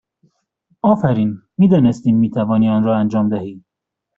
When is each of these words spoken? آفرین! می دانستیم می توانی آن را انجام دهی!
آفرین! 0.81 1.41
می 1.57 1.67
دانستیم 1.69 2.17
می 2.17 2.29
توانی 2.29 2.69
آن 2.69 2.83
را 2.83 2.97
انجام 2.97 3.29
دهی! 3.29 3.63